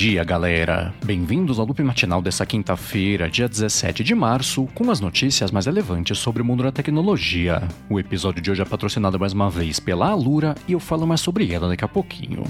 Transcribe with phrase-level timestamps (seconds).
[0.00, 0.94] dia, galera!
[1.04, 6.16] Bem-vindos ao loop matinal dessa quinta-feira, dia 17 de março, com as notícias mais relevantes
[6.16, 7.62] sobre o mundo da tecnologia.
[7.86, 11.20] O episódio de hoje é patrocinado mais uma vez pela Alura e eu falo mais
[11.20, 12.44] sobre ela daqui a pouquinho.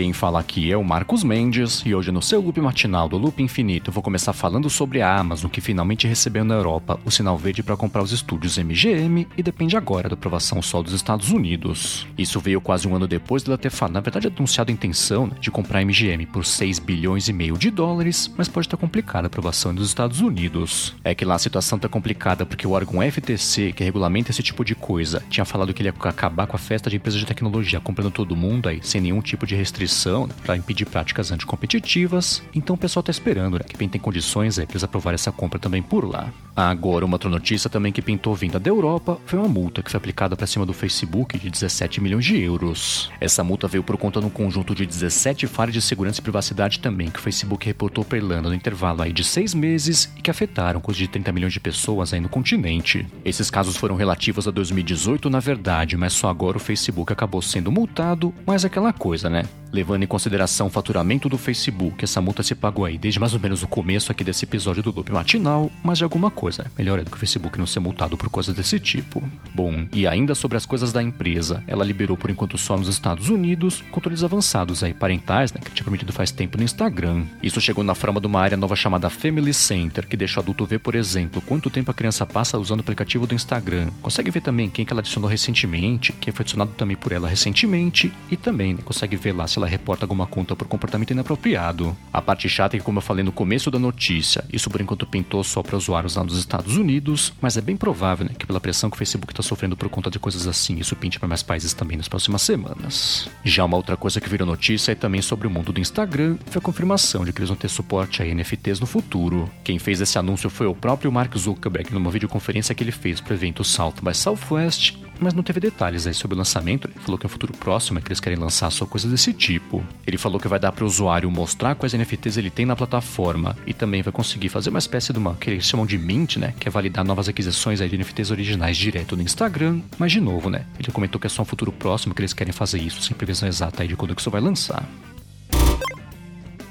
[0.00, 3.42] Quem fala aqui é o Marcos Mendes e hoje no seu loop matinal do Loop
[3.42, 7.62] Infinito vou começar falando sobre a Amazon que finalmente recebeu na Europa o sinal verde
[7.62, 12.06] para comprar os estúdios MGM e depende agora da aprovação só dos Estados Unidos.
[12.16, 15.34] Isso veio quase um ano depois dela ter falado, na verdade anunciado a intenção né,
[15.38, 19.26] de comprar a MGM por 6 bilhões e meio de dólares, mas pode estar complicada
[19.26, 20.94] a aprovação dos Estados Unidos.
[21.04, 24.64] É que lá a situação tá complicada porque o órgão FTC, que regulamenta esse tipo
[24.64, 27.78] de coisa, tinha falado que ele ia acabar com a festa de empresas de tecnologia
[27.80, 32.42] comprando todo mundo aí sem nenhum tipo de restrição restrição né, para impedir práticas anticompetitivas,
[32.54, 35.32] então o pessoal está esperando né, que quem tem condições é para eles aprovarem essa
[35.32, 36.32] compra também por lá.
[36.54, 39.98] Agora, uma outra notícia também que pintou vinda da Europa foi uma multa que foi
[39.98, 43.10] aplicada para cima do Facebook de 17 milhões de euros.
[43.20, 46.80] Essa multa veio por conta de um conjunto de 17 falhas de segurança e privacidade
[46.80, 50.30] também que o Facebook reportou para Irlanda no intervalo aí de seis meses e que
[50.30, 53.06] afetaram coisa de 30 milhões de pessoas aí no continente.
[53.24, 57.72] Esses casos foram relativos a 2018, na verdade, mas só agora o Facebook acabou sendo
[57.72, 59.44] multado, mas aquela coisa, né?
[59.72, 63.40] Levando em consideração o faturamento do Facebook, essa multa se pagou aí desde mais ou
[63.40, 67.04] menos o começo aqui desse episódio do Loop Matinal, mas de alguma coisa, melhor é
[67.04, 69.22] do que o Facebook não ser multado por coisas desse tipo.
[69.54, 73.28] Bom, e ainda sobre as coisas da empresa, ela liberou por enquanto só nos Estados
[73.28, 77.24] Unidos controles avançados aí parentais, né, que tinha prometido faz tempo no Instagram.
[77.40, 80.66] Isso chegou na forma de uma área nova chamada Family Center, que deixa o adulto
[80.66, 83.88] ver, por exemplo, quanto tempo a criança passa usando o aplicativo do Instagram.
[84.02, 88.12] Consegue ver também quem que ela adicionou recentemente, quem foi adicionado também por ela recentemente,
[88.30, 91.96] e também né, consegue ver lá se ela reporta alguma conta por comportamento inapropriado.
[92.12, 95.06] A parte chata é que, como eu falei no começo da notícia, isso por enquanto
[95.06, 98.60] pintou só para usuários lá dos Estados Unidos, mas é bem provável né, que pela
[98.60, 101.42] pressão que o Facebook está sofrendo por conta de coisas assim, isso pinte para mais
[101.42, 103.28] países também nas próximas semanas.
[103.44, 106.58] Já uma outra coisa que virou notícia é também sobre o mundo do Instagram, foi
[106.58, 109.50] a confirmação de que eles vão ter suporte a NFTs no futuro.
[109.62, 113.32] Quem fez esse anúncio foi o próprio Mark Zuckerberg numa videoconferência que ele fez para
[113.32, 116.88] o evento South by Southwest, mas não teve detalhes aí sobre o lançamento.
[116.88, 119.84] Ele falou que no futuro próximo é que eles querem lançar só coisas desse tipo.
[120.06, 123.56] Ele falou que vai dar para o usuário mostrar quais NFTs ele tem na plataforma
[123.66, 126.54] e também vai conseguir fazer uma espécie de uma que eles chamam de mint, né,
[126.58, 129.80] que é validar novas aquisições aí de NFTs originais direto no Instagram.
[129.98, 132.52] Mas de novo, né, ele comentou que é só um futuro próximo que eles querem
[132.52, 134.88] fazer isso, sem previsão exata aí de quando que isso vai lançar.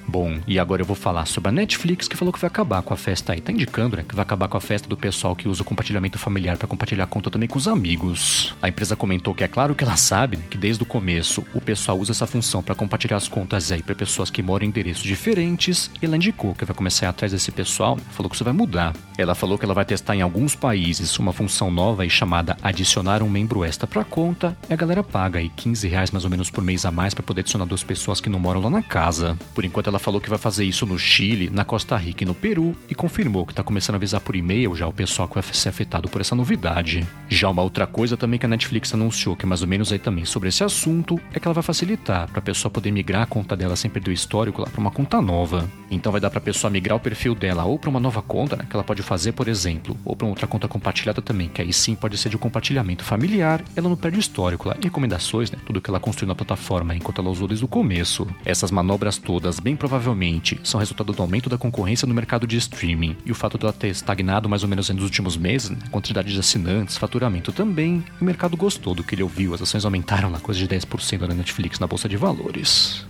[0.09, 2.92] Bom, e agora eu vou falar sobre a Netflix que falou que vai acabar com
[2.92, 3.40] a festa aí.
[3.40, 4.03] Tá indicando, né?
[4.03, 7.06] Que vai acabar com a festa do pessoal que usa o compartilhamento familiar para compartilhar
[7.06, 8.56] conta também com os amigos.
[8.59, 11.62] A empresa comentou que é claro que ela sabe né, que desde o começo o
[11.62, 15.03] pessoal usa essa função para compartilhar as contas aí para pessoas que moram em endereços
[15.03, 15.92] diferentes.
[16.02, 18.96] E ela indicou que vai começar atrás desse pessoal, né, falou que isso vai mudar.
[19.16, 23.22] Ela falou que ela vai testar em alguns países uma função nova aí chamada adicionar
[23.22, 24.58] um membro extra para conta.
[24.68, 27.22] E a galera paga aí 15 reais mais ou menos por mês a mais para
[27.22, 29.38] poder adicionar duas pessoas que não moram lá na casa.
[29.53, 32.34] Por enquanto ela falou que vai fazer isso no Chile, na Costa Rica e no
[32.34, 35.44] Peru e confirmou que está começando a avisar por e-mail já o pessoal que vai
[35.44, 37.08] ser afetado por essa novidade.
[37.28, 40.00] Já uma outra coisa também que a Netflix anunciou, que é mais ou menos aí
[40.00, 43.26] também sobre esse assunto, é que ela vai facilitar para a pessoa poder migrar a
[43.26, 45.70] conta dela sem perder o histórico lá para uma conta nova.
[45.92, 48.56] Então vai dar para a pessoa migrar o perfil dela ou para uma nova conta,
[48.56, 51.74] né, que ela pode fazer, por exemplo, ou para outra conta compartilhada também, que aí
[51.74, 55.58] sim pode ser de um compartilhamento familiar, ela não perde o histórico lá, recomendações, né,
[55.66, 58.28] tudo que ela construiu na plataforma enquanto ela usou desde o começo.
[58.46, 63.17] Essas manobras todas, bem provavelmente são resultado do aumento da concorrência no mercado de streaming
[63.25, 65.77] e o fato dela ter estagnado mais ou menos nos últimos meses, né?
[65.89, 70.29] quantidade de assinantes, faturamento também, o mercado gostou do que ele ouviu, as ações aumentaram
[70.29, 73.03] lá coisa de 10% na Netflix na bolsa de valores.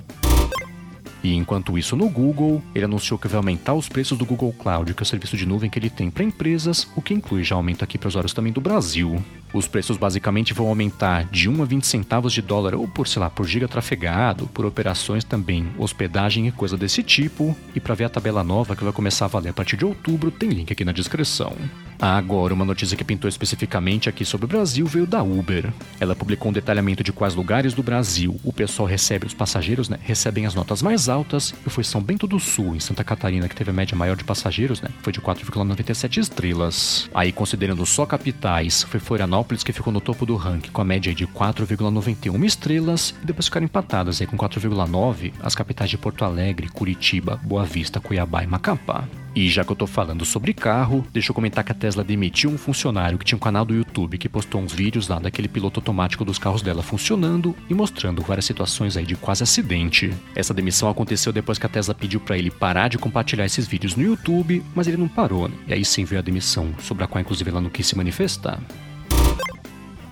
[1.23, 4.93] E enquanto isso, no Google, ele anunciou que vai aumentar os preços do Google Cloud,
[4.93, 7.55] que é o serviço de nuvem que ele tem para empresas, o que inclui já
[7.55, 9.21] aumento aqui para usuários também do Brasil.
[9.53, 13.19] Os preços basicamente vão aumentar de 1 a 20 centavos de dólar ou por, sei
[13.19, 17.55] lá, por giga trafegado, por operações também, hospedagem e coisa desse tipo.
[17.75, 20.31] E para ver a tabela nova que vai começar a valer a partir de outubro,
[20.31, 21.53] tem link aqui na descrição.
[22.01, 25.69] Agora, uma notícia que pintou especificamente aqui sobre o Brasil veio da Uber.
[25.99, 29.99] Ela publicou um detalhamento de quais lugares do Brasil o pessoal recebe, os passageiros, né,
[30.01, 33.55] recebem as notas mais altas, e foi São Bento do Sul, em Santa Catarina, que
[33.55, 37.09] teve a média maior de passageiros, né, foi de 4,97 estrelas.
[37.13, 41.13] Aí, considerando só capitais, foi Florianópolis que ficou no topo do ranking, com a média
[41.13, 46.69] de 4,91 estrelas, e depois ficaram empatadas aí com 4,9 as capitais de Porto Alegre,
[46.69, 49.03] Curitiba, Boa Vista, Cuiabá e Macapá.
[49.39, 52.49] E já que eu tô falando sobre carro, deixa eu comentar que a Tesla demitiu
[52.49, 55.79] um funcionário que tinha um canal do YouTube que postou uns vídeos lá daquele piloto
[55.79, 60.13] automático dos carros dela funcionando e mostrando várias situações aí de quase acidente.
[60.35, 63.95] Essa demissão aconteceu depois que a Tesla pediu para ele parar de compartilhar esses vídeos
[63.95, 65.55] no YouTube, mas ele não parou, né?
[65.69, 68.59] E aí sim veio a demissão, sobre a qual inclusive ela não quis se manifestar.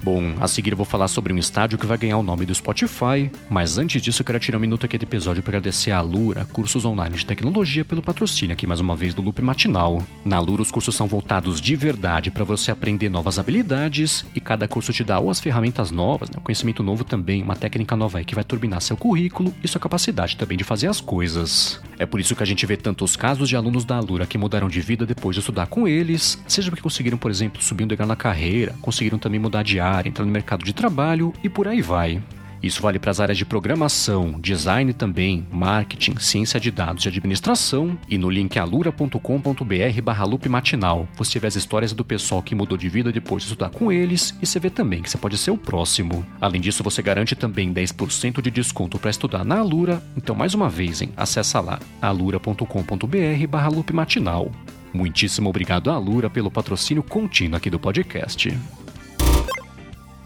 [0.09, 2.55] Bom, a seguir eu vou falar sobre um estádio que vai ganhar o nome do
[2.55, 5.99] Spotify, mas antes disso eu quero tirar um minuto aqui do episódio para agradecer a
[5.99, 10.01] Lura, cursos online de tecnologia, pelo patrocínio aqui mais uma vez do Loop Matinal.
[10.23, 14.65] Na Lura os cursos são voltados de verdade para você aprender novas habilidades e cada
[14.65, 18.23] curso te dá ou as ferramentas novas, né, conhecimento novo também, uma técnica nova aí
[18.23, 21.81] que vai turbinar seu currículo e sua capacidade também de fazer as coisas.
[21.99, 24.69] É por isso que a gente vê tantos casos de alunos da Lura que mudaram
[24.69, 28.07] de vida depois de estudar com eles, seja porque conseguiram, por exemplo, subir um degrau
[28.07, 31.81] na carreira, conseguiram também mudar de área entrar no mercado de trabalho e por aí
[31.81, 32.21] vai.
[32.61, 37.97] Isso vale para as áreas de programação, design também, marketing, ciência de dados e administração.
[38.09, 42.77] E no link alura.com.br barra loop matinal, você vê as histórias do pessoal que mudou
[42.77, 45.51] de vida depois de estudar com eles e você vê também que você pode ser
[45.51, 46.25] o próximo.
[46.41, 50.01] Além disso, você garante também 10% de desconto para estudar na Alura.
[50.15, 54.51] Então, mais uma vez, hein, acessa lá alura.com.br barra loop matinal.
[54.93, 58.57] Muitíssimo obrigado à Alura pelo patrocínio contínuo aqui do podcast.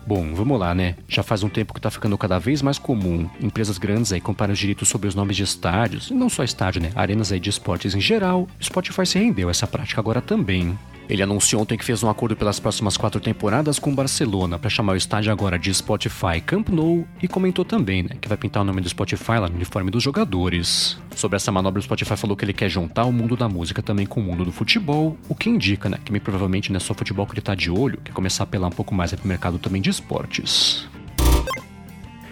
[0.06, 0.96] Bom, vamos lá, né?
[1.08, 4.54] Já faz um tempo que tá ficando cada vez mais comum empresas grandes aí comprarem
[4.54, 6.92] os direitos sobre os nomes de estádios, e não só estádio, né?
[6.96, 8.48] Arenas aí de esportes em geral.
[8.62, 10.78] Spotify se rendeu essa prática agora também.
[11.12, 14.70] Ele anunciou ontem que fez um acordo pelas próximas quatro temporadas com o Barcelona para
[14.70, 18.64] chamar o estádio agora de Spotify Camp Nou e comentou também né, que vai pintar
[18.64, 20.98] o nome do Spotify lá no uniforme dos jogadores.
[21.14, 24.06] Sobre essa manobra, o Spotify falou que ele quer juntar o mundo da música também
[24.06, 27.26] com o mundo do futebol, o que indica né, que provavelmente não é só futebol
[27.26, 29.60] que ele está de olho, quer começar a apelar um pouco mais para o mercado
[29.60, 30.88] também de esportes.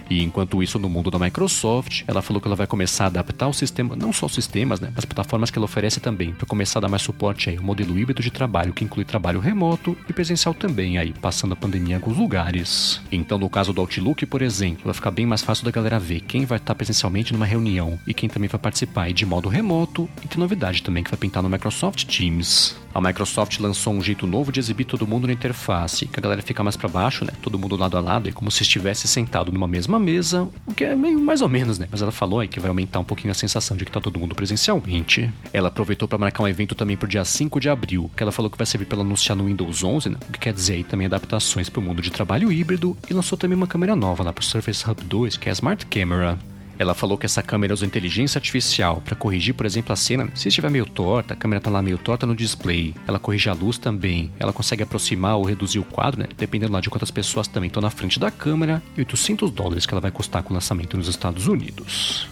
[0.10, 3.48] E enquanto isso, no mundo da Microsoft, ela falou que ela vai começar a adaptar
[3.48, 6.80] o sistema, não só os sistemas, né, as plataformas que ela oferece também, para começar
[6.80, 10.14] a dar mais suporte aí ao modelo híbrido de trabalho, que inclui trabalho remoto e
[10.14, 13.02] presencial também, aí, passando a pandemia em alguns lugares.
[13.12, 16.22] Então, no caso do Outlook, por exemplo, vai ficar bem mais fácil da galera ver
[16.22, 20.28] quem vai estar presencialmente numa reunião e quem também vai participar de modo remoto, e
[20.28, 22.76] tem novidade também que vai pintar no Microsoft Teams.
[22.94, 26.42] A Microsoft lançou um jeito novo de exibir todo mundo na interface, que a galera
[26.42, 29.52] fica mais para baixo, né, todo mundo lado a lado, é como se estivesse sentado
[29.52, 31.88] numa mesma mesa, o que é meio mais ou menos, né?
[31.92, 34.20] Mas ela falou aí que vai aumentar um pouquinho a sensação de que tá todo
[34.20, 35.32] mundo presencialmente.
[35.54, 38.50] Ela aproveitou para marcar um evento também pro dia 5 de abril, que ela falou
[38.50, 40.18] que vai servir para anunciar no Windows 11, né?
[40.28, 43.38] O que quer dizer aí também adaptações para o mundo de trabalho híbrido e lançou
[43.38, 46.38] também uma câmera nova lá pro Surface Hub 2, que é a Smart Camera.
[46.80, 50.30] Ela falou que essa câmera usa inteligência artificial para corrigir, por exemplo, a cena.
[50.34, 52.96] Se estiver meio torta, a câmera tá lá meio torta no display.
[53.06, 54.32] Ela corrige a luz também.
[54.40, 56.28] Ela consegue aproximar ou reduzir o quadro, né?
[56.38, 58.82] Dependendo lá de quantas pessoas também estão na frente da câmera.
[58.96, 62.30] E 800 dólares que ela vai custar com o lançamento nos Estados Unidos.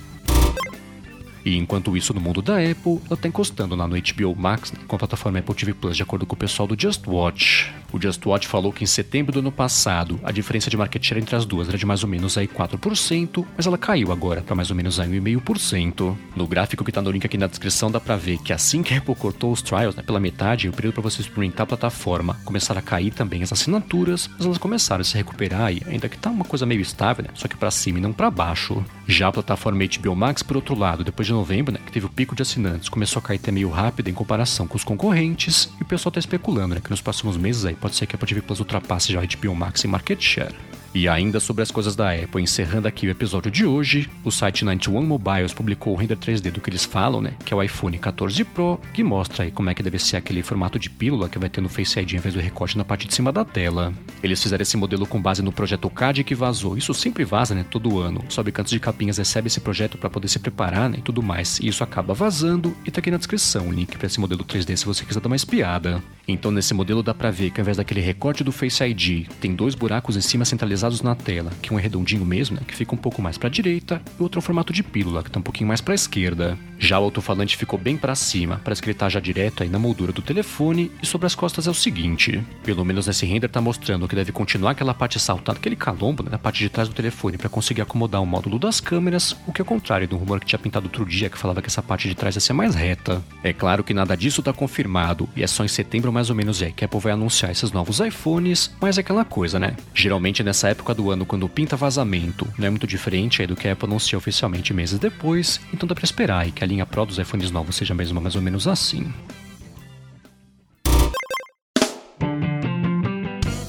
[1.48, 4.80] E enquanto isso, no mundo da Apple, ela está encostando lá no HBO Max, né,
[4.86, 7.74] com a plataforma Apple TV Plus, de acordo com o pessoal do Just Watch.
[7.92, 11.22] O Just Watch falou que em setembro do ano passado, a diferença de market share
[11.22, 14.56] entre as duas era de mais ou menos aí 4%, mas ela caiu agora para
[14.56, 16.16] mais ou menos aí 1,5%.
[16.36, 18.94] No gráfico que está no link aqui na descrição dá para ver que assim que
[18.94, 22.38] a Apple cortou os trials né, pela metade, o período para você experimentar a plataforma
[22.44, 26.18] começaram a cair também as assinaturas, mas elas começaram a se recuperar e ainda que
[26.18, 28.84] tá uma coisa meio estável, né, só que para cima e não para baixo.
[29.08, 32.10] Já a plataforma HBO Max, por outro lado, depois de novembro, né, que teve o
[32.10, 35.84] pico de assinantes, começou a cair até meio rápido em comparação com os concorrentes, e
[35.84, 38.28] o pessoal está especulando né, que nos próximos meses aí pode ser que a Apple
[38.28, 40.54] TV Plus ultrapasse já o HBO Max em market share.
[40.98, 44.66] E ainda sobre as coisas da Apple, encerrando aqui o episódio de hoje, o site
[44.66, 47.34] 91 Mobiles publicou o render 3D do que eles falam, né?
[47.46, 50.42] Que é o iPhone 14 Pro, que mostra aí como é que deve ser aquele
[50.42, 53.08] formato de pílula que vai ter no Face ID em vez do recorte na parte
[53.08, 53.94] de cima da tela.
[54.24, 56.76] Eles fizeram esse modelo com base no projeto CAD que vazou.
[56.76, 57.64] Isso sempre vaza, né?
[57.70, 58.24] Todo ano.
[58.28, 60.98] Os fabricantes de capinhas recebem esse projeto para poder se preparar, né?
[60.98, 61.60] E tudo mais.
[61.60, 62.76] E isso acaba vazando.
[62.84, 65.28] E tá aqui na descrição o link para esse modelo 3D se você quiser dar
[65.28, 66.02] uma espiada.
[66.28, 69.56] Então nesse modelo dá pra ver que ao invés daquele recorte do Face ID, tem
[69.56, 72.94] dois buracos em cima centralizados na tela, que um é redondinho mesmo, né, que fica
[72.94, 75.44] um pouco mais para direita, e outro é um formato de pílula, que tá um
[75.44, 76.58] pouquinho mais para esquerda.
[76.80, 79.80] Já o alto-falante ficou bem para cima, para que ele tá já direto aí na
[79.80, 83.60] moldura do telefone, e sobre as costas é o seguinte, pelo menos nesse render tá
[83.60, 86.94] mostrando que deve continuar aquela parte saltada, aquele calombo né, na parte de trás do
[86.94, 90.40] telefone para conseguir acomodar o módulo das câmeras, o que é o contrário do rumor
[90.40, 92.76] que tinha pintado outro dia que falava que essa parte de trás ia ser mais
[92.76, 93.24] reta.
[93.44, 96.62] É claro que nada disso tá confirmado, e é só em setembro mais ou menos
[96.62, 99.76] é que a Apple vai anunciar esses novos iPhones, mas é aquela coisa, né?
[99.94, 103.74] Geralmente nessa época do ano, quando pinta vazamento, não é muito diferente do que a
[103.74, 107.52] Apple anunciou oficialmente meses depois, então dá pra esperar que a linha Pro dos iPhones
[107.52, 109.12] novos seja mesmo mais ou menos assim.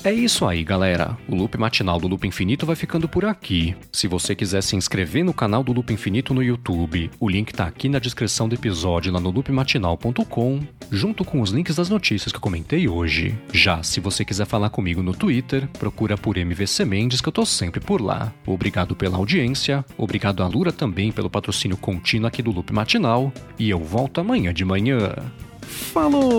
[0.09, 1.19] É isso aí, galera.
[1.29, 3.77] O loop matinal do Loop Infinito vai ficando por aqui.
[3.93, 7.67] Se você quiser se inscrever no canal do Loop Infinito no YouTube, o link tá
[7.67, 12.37] aqui na descrição do episódio lá no loopmatinal.com, junto com os links das notícias que
[12.37, 13.37] eu comentei hoje.
[13.53, 17.45] Já se você quiser falar comigo no Twitter, procura por MVC Mendes que eu tô
[17.45, 18.33] sempre por lá.
[18.47, 23.71] Obrigado pela audiência, obrigado a Lura também pelo patrocínio contínuo aqui do Loop Matinal, e
[23.71, 25.15] eu volto amanhã de manhã.
[25.61, 26.39] Falou!